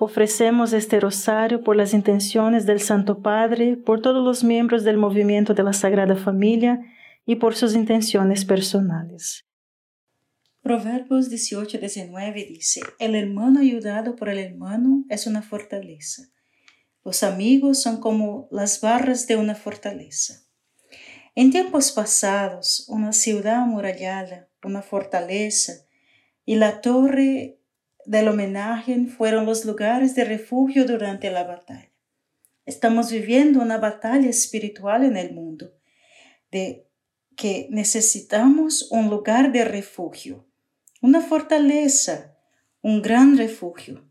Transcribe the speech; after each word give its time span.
Ofrecemos 0.00 0.72
este 0.72 0.98
rosario 0.98 1.62
por 1.62 1.76
las 1.76 1.94
intenciones 1.94 2.66
del 2.66 2.80
Santo 2.80 3.22
Padre, 3.22 3.76
por 3.76 4.02
todos 4.02 4.24
los 4.24 4.42
miembros 4.42 4.82
del 4.82 4.96
movimiento 4.96 5.54
de 5.54 5.62
la 5.62 5.72
Sagrada 5.72 6.16
Familia 6.16 6.80
y 7.24 7.36
por 7.36 7.54
sus 7.54 7.74
intenciones 7.74 8.44
personales. 8.44 9.44
Proverbios 10.62 11.30
18-19 11.30 12.48
dice, 12.48 12.80
El 12.98 13.14
hermano 13.14 13.60
ayudado 13.60 14.16
por 14.16 14.30
el 14.30 14.38
hermano 14.38 15.04
es 15.10 15.26
una 15.26 15.42
fortaleza. 15.42 16.24
Los 17.04 17.22
amigos 17.22 17.82
son 17.82 18.00
como 18.00 18.48
las 18.50 18.80
barras 18.80 19.26
de 19.26 19.36
una 19.36 19.54
fortaleza. 19.54 20.42
En 21.34 21.50
tiempos 21.50 21.92
pasados, 21.92 22.86
una 22.88 23.12
ciudad 23.12 23.56
amurallada, 23.56 24.48
una 24.62 24.82
fortaleza 24.82 25.72
y 26.44 26.56
la 26.56 26.80
torre 26.80 27.58
del 28.06 28.28
homenaje 28.28 29.06
fueron 29.06 29.46
los 29.46 29.64
lugares 29.64 30.14
de 30.14 30.24
refugio 30.24 30.84
durante 30.84 31.30
la 31.30 31.44
batalla. 31.44 31.90
Estamos 32.66 33.10
viviendo 33.10 33.60
una 33.60 33.78
batalla 33.78 34.28
espiritual 34.28 35.04
en 35.04 35.16
el 35.16 35.34
mundo, 35.34 35.72
de 36.50 36.88
que 37.36 37.66
necesitamos 37.70 38.90
un 38.90 39.10
lugar 39.10 39.52
de 39.52 39.64
refugio, 39.64 40.46
una 41.02 41.20
fortaleza, 41.20 42.36
un 42.80 43.02
gran 43.02 43.36
refugio. 43.36 44.04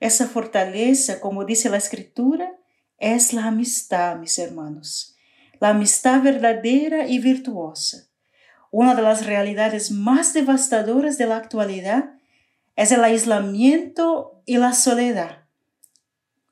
Esa 0.00 0.26
fortaleza, 0.26 1.20
como 1.20 1.44
dice 1.44 1.70
la 1.70 1.76
escritura, 1.76 2.58
es 2.98 3.32
la 3.32 3.46
amistad, 3.46 4.16
mis 4.16 4.38
hermanos, 4.38 5.16
la 5.60 5.70
amistad 5.70 6.22
verdadera 6.22 7.06
y 7.06 7.18
virtuosa. 7.18 8.08
Una 8.70 8.94
de 8.94 9.02
las 9.02 9.24
realidades 9.24 9.90
más 9.90 10.34
devastadoras 10.34 11.16
de 11.16 11.26
la 11.26 11.36
actualidad 11.36 12.17
es 12.78 12.92
el 12.92 13.02
aislamiento 13.02 14.40
y 14.46 14.56
la 14.56 14.72
soledad, 14.72 15.48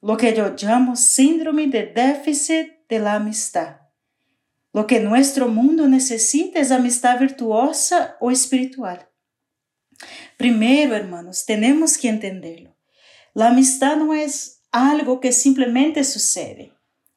lo 0.03 0.17
que 0.17 0.35
yo 0.35 0.57
llamo 0.57 0.97
síndrome 0.97 1.69
de 1.69 1.87
déficit 1.87 2.67
de 2.89 2.99
la 2.99 3.15
amistad. 3.15 3.77
Lo 4.73 4.89
que 4.89 4.99
nuestro 4.99 5.47
mundo 5.47 5.87
necesita 5.87 6.59
es 6.59 6.73
amistad 6.73 7.21
virtuosa 7.21 8.17
o 8.19 8.33
espiritual. 8.33 9.09
Primero, 10.37 10.97
hermanos, 10.97 11.47
tenemos 11.47 11.97
que 11.97 12.09
entenderlo. 12.09 12.77
La 13.33 13.51
amistad 13.51 13.97
no 13.97 14.13
es 14.13 14.65
algo 14.73 15.21
que 15.21 15.31
simplemente 15.31 16.03
sucede. 16.03 16.73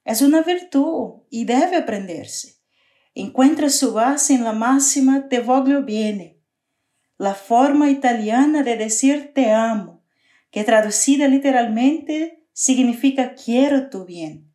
Es 0.05 0.21
una 0.21 0.43
virtud 0.43 1.23
y 1.31 1.45
debe 1.45 1.77
aprenderse. 1.77 2.59
Encuentra 3.15 3.71
su 3.71 3.91
base 3.91 4.35
en 4.35 4.43
la 4.43 4.53
máxima 4.53 5.27
te 5.29 5.39
voglio 5.39 5.83
bene, 5.83 6.38
la 7.19 7.35
forma 7.35 7.89
italiana 7.89 8.63
de 8.63 8.77
decir 8.77 9.33
te 9.35 9.51
amo, 9.51 10.01
que 10.51 10.63
traducida 10.63 11.27
literalmente 11.27 12.47
significa 12.53 13.35
quiero 13.35 13.89
tu 13.89 14.05
bien. 14.05 14.53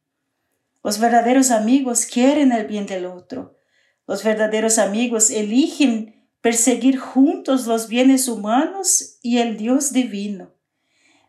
Los 0.82 0.98
verdaderos 0.98 1.50
amigos 1.50 2.06
quieren 2.06 2.52
el 2.52 2.66
bien 2.66 2.86
del 2.86 3.04
otro. 3.04 3.58
Los 4.06 4.24
verdaderos 4.24 4.78
amigos 4.78 5.30
eligen 5.30 6.26
perseguir 6.40 6.98
juntos 6.98 7.66
los 7.66 7.86
bienes 7.88 8.28
humanos 8.28 9.18
y 9.20 9.38
el 9.38 9.58
Dios 9.58 9.92
divino. 9.92 10.54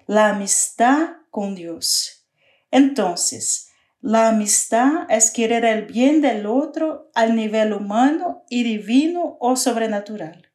La 0.07 0.29
amistad 0.29 1.17
con 1.31 1.53
Dios. 1.53 2.25
Entonces, 2.71 3.71
la 3.99 4.29
amistad 4.29 5.05
es 5.09 5.31
querer 5.31 5.65
el 5.65 5.85
bien 5.85 6.21
del 6.21 6.45
otro 6.45 7.11
al 7.13 7.35
nivel 7.35 7.73
humano 7.73 8.45
y 8.49 8.63
divino 8.63 9.35
o 9.41 9.57
sobrenatural. 9.57 10.54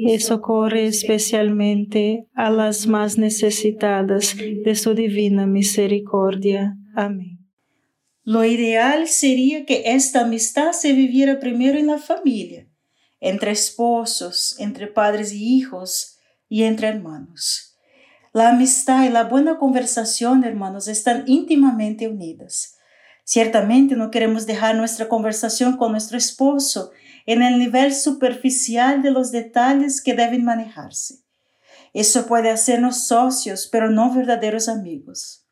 y 0.00 0.20
socorre 0.20 0.86
especialmente 0.86 2.28
a 2.34 2.50
las 2.50 2.86
más 2.86 3.18
necesitadas 3.18 4.36
de 4.36 4.74
su 4.76 4.94
divina 4.94 5.46
misericordia. 5.46 6.76
Amén. 6.94 7.40
Lo 8.22 8.44
ideal 8.44 9.08
sería 9.08 9.66
que 9.66 9.82
esta 9.86 10.20
amistad 10.20 10.72
se 10.72 10.92
viviera 10.92 11.40
primero 11.40 11.78
en 11.78 11.88
la 11.88 11.98
familia, 11.98 12.68
entre 13.18 13.50
esposos, 13.50 14.54
entre 14.60 14.86
padres 14.86 15.32
y 15.32 15.56
hijos 15.56 16.18
y 16.48 16.62
entre 16.62 16.88
hermanos. 16.88 17.76
La 18.32 18.50
amistad 18.50 19.04
y 19.04 19.08
la 19.08 19.24
buena 19.24 19.58
conversación, 19.58 20.44
hermanos, 20.44 20.86
están 20.86 21.24
íntimamente 21.26 22.06
unidas. 22.06 22.76
Ciertamente 23.24 23.96
no 23.96 24.12
queremos 24.12 24.46
dejar 24.46 24.76
nuestra 24.76 25.08
conversación 25.08 25.76
con 25.76 25.90
nuestro 25.90 26.16
esposo 26.16 26.92
en 27.28 27.42
el 27.42 27.58
nivel 27.58 27.94
superficial 27.94 29.02
de 29.02 29.10
los 29.10 29.30
detalles 29.32 30.00
que 30.00 30.14
deben 30.14 30.44
manejarse. 30.44 31.16
Eso 31.92 32.24
puede 32.26 32.48
hacernos 32.48 33.06
socios, 33.06 33.68
pero 33.70 33.90
no 33.90 34.14
verdaderos 34.14 34.66
amigos. 34.66 35.46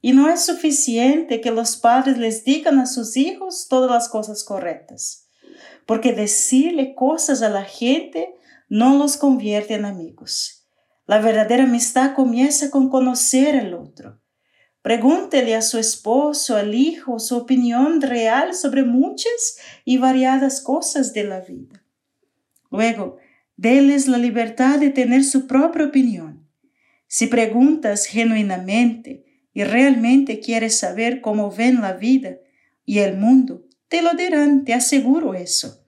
Y 0.00 0.12
no 0.12 0.30
es 0.30 0.44
suficiente 0.44 1.40
que 1.40 1.50
los 1.50 1.78
padres 1.78 2.16
les 2.16 2.44
digan 2.44 2.78
a 2.78 2.86
sus 2.86 3.16
hijos 3.16 3.66
todas 3.68 3.90
las 3.90 4.08
cosas 4.08 4.44
correctas, 4.44 5.26
porque 5.84 6.12
decirle 6.12 6.94
cosas 6.94 7.42
a 7.42 7.48
la 7.48 7.64
gente 7.64 8.32
no 8.68 8.96
los 8.96 9.16
convierte 9.16 9.74
en 9.74 9.84
amigos. 9.84 10.68
La 11.06 11.18
verdadera 11.18 11.64
amistad 11.64 12.14
comienza 12.14 12.70
con 12.70 12.88
conocer 12.88 13.56
al 13.56 13.74
otro. 13.74 14.20
Pregúntele 14.86 15.56
a 15.56 15.62
su 15.62 15.78
esposo, 15.78 16.54
al 16.54 16.72
hijo, 16.72 17.18
su 17.18 17.36
opinión 17.36 18.00
real 18.00 18.54
sobre 18.54 18.84
muchas 18.84 19.58
y 19.84 19.96
variadas 19.96 20.60
cosas 20.60 21.12
de 21.12 21.24
la 21.24 21.40
vida. 21.40 21.82
Luego, 22.70 23.16
déles 23.56 24.06
la 24.06 24.16
libertad 24.16 24.78
de 24.78 24.90
tener 24.90 25.24
su 25.24 25.48
propia 25.48 25.86
opinión. 25.86 26.46
Si 27.08 27.26
preguntas 27.26 28.06
genuinamente, 28.06 29.24
y 29.52 29.64
realmente 29.64 30.38
quieres 30.38 30.78
saber 30.78 31.20
cómo 31.20 31.50
ven 31.50 31.80
la 31.80 31.94
vida 31.94 32.36
y 32.84 33.00
el 33.00 33.16
mundo, 33.16 33.66
te 33.88 34.02
lo 34.02 34.12
dirán, 34.12 34.64
te 34.64 34.72
aseguro 34.72 35.34
eso. 35.34 35.84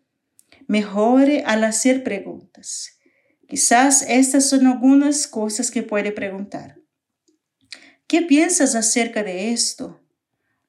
Mejore 0.66 1.44
al 1.46 1.62
hacer 1.62 2.02
preguntas. 2.02 2.98
Quizás 3.46 4.02
estas 4.08 4.48
son 4.48 4.66
algunas 4.66 5.28
cosas 5.28 5.70
que 5.70 5.84
puede 5.84 6.10
preguntar. 6.10 6.77
¿Qué 8.08 8.22
piensas 8.22 8.74
acerca 8.74 9.22
de 9.22 9.52
esto? 9.52 10.00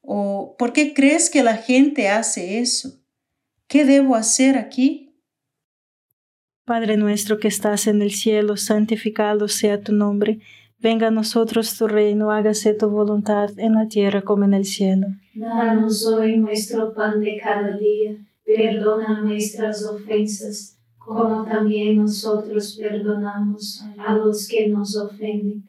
¿O 0.02 0.56
por 0.60 0.72
qué 0.72 0.94
crees 0.94 1.32
que 1.32 1.42
la 1.42 1.58
gente 1.58 2.08
hace 2.10 2.60
eso? 2.60 3.00
¿Qué 3.68 3.86
debo 3.86 4.16
hacer 4.16 4.58
aquí? 4.58 5.16
Padre 6.66 6.98
nuestro 6.98 7.40
que 7.40 7.48
estás 7.48 7.88
en 7.88 8.04
el 8.04 8.12
cielo, 8.12 8.58
santificado 8.58 9.48
sea 9.48 9.82
tu 9.82 9.94
nombre 9.94 10.40
Venga 10.82 11.08
a 11.08 11.12
nosotros 11.12 11.78
tu 11.78 11.90
reino, 11.90 12.32
hágase 12.32 12.74
tu 12.74 12.90
voluntad 12.90 13.50
en 13.58 13.74
la 13.74 13.90
tierra 13.90 14.22
como 14.22 14.46
en 14.46 14.54
el 14.54 14.64
cielo. 14.64 15.08
Danos 15.36 16.08
hoy 16.08 16.38
nuestro 16.38 16.94
pan 16.94 17.20
de 17.20 17.38
cada 17.38 17.76
día, 17.76 18.16
perdona 18.46 19.22
nuestras 19.22 19.86
ofensas, 19.86 20.80
como 20.98 21.44
también 21.44 21.98
nosotros 21.98 22.78
perdonamos 22.80 23.84
a 23.98 24.16
los 24.16 24.48
que 24.48 24.70
nos 24.70 24.96
ofenden, 24.96 25.69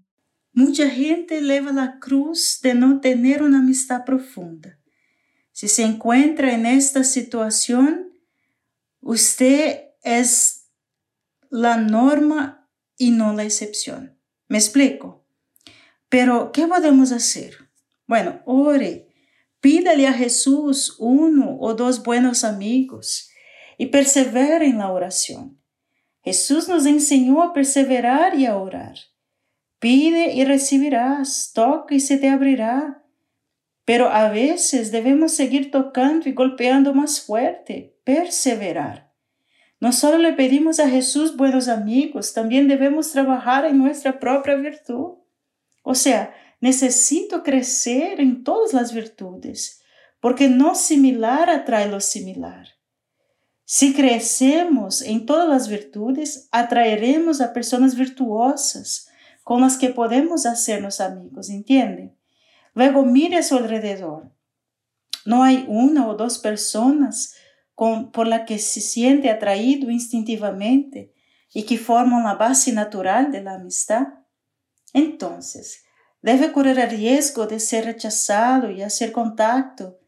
Mucha 0.53 0.89
gente 0.89 1.37
eleva 1.37 1.71
la 1.71 1.99
cruz 1.99 2.59
de 2.61 2.73
no 2.73 2.99
tener 2.99 3.41
una 3.41 3.59
amistad 3.59 4.03
profunda. 4.03 4.79
Si 5.51 5.67
se 5.67 5.83
encuentra 5.83 6.53
en 6.53 6.65
esta 6.65 7.03
situación, 7.03 8.11
usted 8.99 9.91
es 10.03 10.67
la 11.49 11.77
norma 11.77 12.69
y 12.97 13.11
no 13.11 13.33
la 13.33 13.43
excepción. 13.43 14.17
¿Me 14.47 14.57
explico? 14.57 15.25
Pero, 16.09 16.51
¿qué 16.51 16.67
podemos 16.67 17.13
hacer? 17.13 17.69
Bueno, 18.05 18.41
ore, 18.45 19.07
pídale 19.61 20.07
a 20.07 20.13
Jesús 20.13 20.97
uno 20.99 21.57
o 21.59 21.73
dos 21.75 22.03
buenos 22.03 22.43
amigos 22.43 23.29
y 23.77 23.85
persevere 23.85 24.65
en 24.65 24.79
la 24.79 24.91
oración. 24.91 25.61
Jesús 26.21 26.67
nos 26.67 26.85
enseñó 26.85 27.41
a 27.41 27.53
perseverar 27.53 28.37
y 28.37 28.45
a 28.45 28.57
orar. 28.57 28.97
Pide 29.81 30.35
y 30.35 30.45
recibirás, 30.45 31.53
toca 31.55 31.95
y 31.95 31.99
se 31.99 32.19
te 32.19 32.29
abrirá. 32.29 33.03
Pero 33.83 34.09
a 34.09 34.29
veces 34.29 34.91
debemos 34.91 35.33
seguir 35.33 35.71
tocando 35.71 36.29
y 36.29 36.33
golpeando 36.33 36.93
más 36.93 37.19
fuerte, 37.19 37.97
perseverar. 38.03 39.11
No 39.79 39.91
solo 39.91 40.19
le 40.19 40.33
pedimos 40.33 40.79
a 40.79 40.87
Jesús 40.87 41.35
buenos 41.35 41.67
amigos, 41.67 42.35
también 42.35 42.67
debemos 42.67 43.11
trabajar 43.11 43.65
en 43.65 43.79
nuestra 43.79 44.19
propia 44.19 44.53
virtud. 44.53 45.15
O 45.81 45.95
sea, 45.95 46.31
necesito 46.59 47.41
crecer 47.41 48.21
en 48.21 48.43
todas 48.43 48.73
las 48.73 48.93
virtudes, 48.93 49.81
porque 50.19 50.47
no 50.47 50.75
similar 50.75 51.49
atrae 51.49 51.89
lo 51.89 52.01
similar. 52.01 52.67
Si 53.65 53.95
crecemos 53.95 55.01
en 55.01 55.25
todas 55.25 55.49
las 55.49 55.67
virtudes, 55.67 56.49
atraeremos 56.51 57.41
a 57.41 57.51
personas 57.51 57.95
virtuosas, 57.95 59.07
con 59.43 59.61
las 59.61 59.77
que 59.77 59.89
podemos 59.89 60.45
hacernos 60.45 61.01
amigos, 61.01 61.49
¿entiende? 61.49 62.15
Luego 62.73 63.03
mire 63.03 63.37
a 63.37 63.43
su 63.43 63.57
alrededor. 63.57 64.31
No 65.25 65.43
hay 65.43 65.65
una 65.67 66.07
o 66.07 66.15
dos 66.15 66.39
personas 66.39 67.35
con, 67.75 68.11
por 68.11 68.27
la 68.27 68.45
que 68.45 68.59
se 68.59 68.81
siente 68.81 69.29
atraído 69.29 69.89
instintivamente 69.89 71.13
y 71.53 71.63
que 71.63 71.77
forman 71.77 72.23
la 72.23 72.35
base 72.35 72.71
natural 72.71 73.31
de 73.31 73.41
la 73.41 73.55
amistad. 73.55 74.07
Entonces, 74.93 75.83
debe 76.21 76.51
correr 76.51 76.79
el 76.79 76.89
riesgo 76.89 77.47
de 77.47 77.59
ser 77.59 77.85
rechazado 77.85 78.71
y 78.71 78.81
hacer 78.81 79.11
contacto 79.11 79.99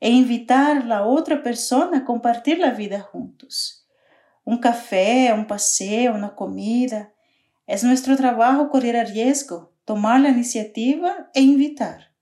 e 0.00 0.10
invitar 0.10 0.78
a 0.78 0.84
la 0.84 1.06
otra 1.06 1.42
persona 1.42 1.98
a 1.98 2.04
compartir 2.04 2.58
la 2.58 2.70
vida 2.70 3.00
juntos. 3.00 3.86
Un 4.44 4.58
café, 4.58 5.32
un 5.32 5.46
paseo, 5.46 6.14
una 6.14 6.34
comida, 6.34 7.12
es 7.72 7.84
nuestro 7.84 8.18
trabajo 8.18 8.68
correr 8.68 8.96
el 8.96 9.08
riesgo, 9.08 9.72
tomar 9.86 10.20
la 10.20 10.28
iniciativa 10.28 11.30
e 11.32 11.40
invitar. 11.40 12.12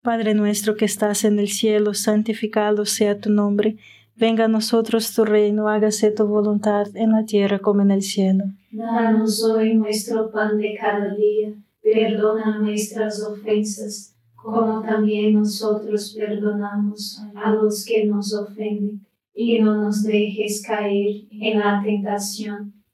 Padre 0.00 0.32
nuestro 0.32 0.76
que 0.76 0.86
estás 0.86 1.24
en 1.24 1.38
el 1.38 1.48
cielo, 1.48 1.92
santificado 1.92 2.86
sea 2.86 3.20
tu 3.20 3.28
nombre. 3.28 3.76
Venga 4.16 4.46
a 4.46 4.48
nosotros 4.48 5.14
tu 5.14 5.26
reino, 5.26 5.68
hágase 5.68 6.10
tu 6.10 6.26
voluntad 6.26 6.86
en 6.94 7.12
la 7.12 7.26
tierra 7.26 7.58
como 7.58 7.82
en 7.82 7.90
el 7.90 8.00
cielo. 8.00 8.44
Danos 8.70 9.44
hoy 9.44 9.74
nuestro 9.74 10.30
pan 10.30 10.56
de 10.56 10.74
cada 10.80 11.14
día, 11.14 11.52
perdona 11.82 12.60
nuestras 12.60 13.22
ofensas, 13.22 14.16
como 14.34 14.80
también 14.80 15.34
nosotros 15.34 16.16
perdonamos 16.18 17.22
a 17.34 17.50
los 17.50 17.84
que 17.84 18.06
nos 18.06 18.32
ofenden, 18.32 19.04
y 19.34 19.58
no 19.58 19.76
nos 19.76 20.02
dejes 20.02 20.62
caer 20.66 21.26
en 21.30 21.58
la 21.58 21.82
tentación 21.84 22.77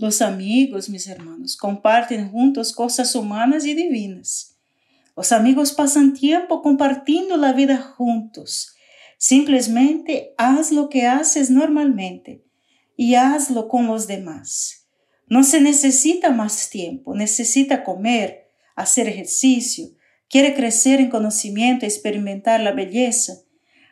Los 0.00 0.22
amigos, 0.22 0.88
mis 0.88 1.06
hermanos, 1.08 1.58
comparten 1.58 2.30
juntos 2.30 2.72
cosas 2.72 3.14
humanas 3.14 3.66
y 3.66 3.74
divinas. 3.74 4.56
Los 5.14 5.30
amigos 5.30 5.74
pasan 5.74 6.14
tiempo 6.14 6.62
compartiendo 6.62 7.36
la 7.36 7.52
vida 7.52 7.76
juntos. 7.76 8.74
Simplemente 9.18 10.32
haz 10.38 10.72
lo 10.72 10.88
que 10.88 11.06
haces 11.06 11.50
normalmente 11.50 12.46
y 12.96 13.16
hazlo 13.16 13.68
con 13.68 13.88
los 13.88 14.06
demás. 14.06 14.86
No 15.26 15.44
se 15.44 15.60
necesita 15.60 16.30
más 16.30 16.70
tiempo, 16.70 17.14
necesita 17.14 17.84
comer, 17.84 18.48
hacer 18.76 19.06
ejercicio, 19.06 19.88
quiere 20.30 20.54
crecer 20.54 21.02
en 21.02 21.10
conocimiento, 21.10 21.84
experimentar 21.84 22.58
la 22.60 22.72
belleza. 22.72 23.34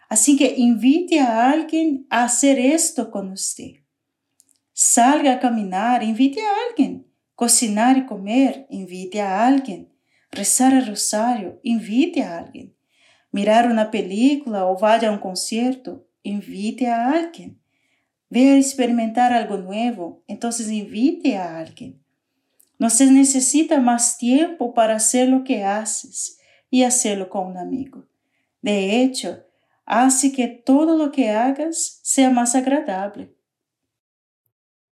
Así 0.08 0.38
que 0.38 0.54
invite 0.56 1.20
a 1.20 1.50
alguien 1.50 2.06
a 2.08 2.24
hacer 2.24 2.58
esto 2.58 3.10
con 3.10 3.30
usted. 3.30 3.82
Salga 4.80 5.32
a 5.32 5.40
caminar, 5.40 6.04
invite 6.04 6.40
a 6.40 6.52
alguien. 6.68 7.04
Cocinar 7.34 7.98
y 7.98 8.06
comer, 8.06 8.64
invite 8.70 9.20
a 9.20 9.44
alguien. 9.44 9.92
Rezar 10.30 10.72
el 10.72 10.86
rosario, 10.86 11.58
invite 11.64 12.22
a 12.22 12.38
alguien. 12.38 12.76
Mirar 13.32 13.68
una 13.68 13.90
película 13.90 14.66
o 14.66 14.78
vaya 14.78 15.08
a 15.08 15.10
un 15.10 15.18
concierto, 15.18 16.06
invite 16.22 16.86
a 16.86 17.10
alguien. 17.10 17.60
Ve 18.30 18.50
a 18.50 18.56
experimentar 18.56 19.32
algo 19.32 19.56
nuevo, 19.56 20.22
entonces 20.28 20.70
invite 20.70 21.36
a 21.36 21.58
alguien. 21.58 22.00
No 22.78 22.88
se 22.88 23.10
necesita 23.10 23.80
más 23.80 24.16
tiempo 24.16 24.74
para 24.74 24.94
hacer 24.94 25.28
lo 25.28 25.42
que 25.42 25.64
haces 25.64 26.38
y 26.70 26.84
hacerlo 26.84 27.28
con 27.30 27.48
un 27.48 27.56
amigo. 27.56 28.06
De 28.62 29.02
hecho, 29.02 29.42
hace 29.84 30.30
que 30.30 30.46
todo 30.46 30.96
lo 30.96 31.10
que 31.10 31.30
hagas 31.30 31.98
sea 32.04 32.30
más 32.30 32.54
agradable. 32.54 33.37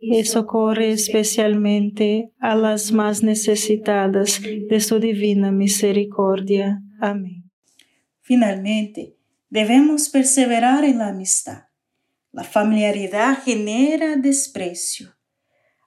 y 0.00 0.24
socorre 0.24 0.92
especialmente 0.92 2.32
a 2.40 2.54
las 2.54 2.90
más 2.90 3.22
necesitadas 3.22 4.40
de 4.42 4.80
su 4.80 4.98
divina 4.98 5.52
misericordia. 5.52 6.82
Amén. 7.00 7.50
Finalmente, 8.22 9.16
debemos 9.50 10.08
perseverar 10.08 10.84
en 10.84 10.98
la 10.98 11.08
amistad. 11.08 11.64
La 12.32 12.44
familiaridad 12.44 13.42
genera 13.42 14.16
desprecio. 14.16 15.16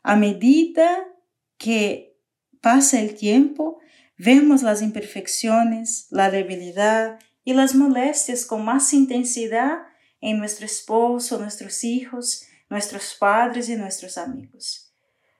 A 0.03 0.15
medida 0.15 1.07
que 1.57 2.17
pasa 2.61 2.99
el 2.99 3.15
tiempo, 3.15 3.79
vemos 4.17 4.61
las 4.61 4.81
imperfecciones, 4.81 6.07
la 6.11 6.29
debilidad 6.29 7.19
y 7.43 7.53
las 7.53 7.73
molestias 7.75 8.45
con 8.45 8.63
más 8.63 8.93
intensidad 8.93 9.79
en 10.21 10.37
nuestro 10.37 10.65
esposo, 10.65 11.39
nuestros 11.39 11.83
hijos, 11.83 12.45
nuestros 12.73 13.13
padres 13.13 13.69
y 13.69 13.75
nuestros 13.75 14.17
amigos. 14.17 14.91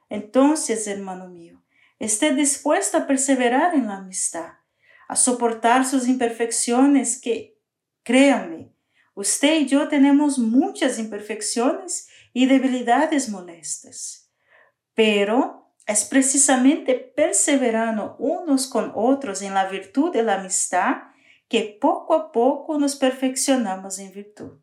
Entonces, 0.08 0.86
hermano 0.86 1.28
mío, 1.28 1.64
esté 1.98 2.36
dispuesto 2.36 2.98
a 2.98 3.08
perseverar 3.08 3.74
en 3.74 3.88
la 3.88 3.98
amistad, 3.98 4.54
a 5.08 5.16
soportar 5.16 5.84
sus 5.84 6.08
imperfecciones 6.08 7.20
que, 7.20 7.60
créanme, 8.04 8.72
usted 9.16 9.62
y 9.62 9.66
yo 9.66 9.88
tenemos 9.88 10.38
muchas 10.38 11.00
imperfecciones 11.00 12.08
y 12.34 12.46
debilidades 12.46 13.30
molestas, 13.30 14.30
pero 14.94 15.74
es 15.88 16.06
precisamente 16.06 16.94
perseverando 16.94 18.16
unos 18.20 18.68
con 18.68 18.92
otros 18.94 19.42
en 19.42 19.56
la 19.56 19.68
virtud 19.68 20.14
de 20.14 20.22
la 20.22 20.40
amistad 20.40 20.98
que 21.48 21.78
poco 21.82 22.14
a 22.14 22.32
poco 22.32 22.78
nos 22.78 22.96
perfeccionamos 22.96 23.98
en 23.98 24.14
virtud. 24.14 24.63